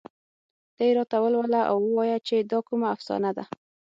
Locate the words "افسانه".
2.95-3.31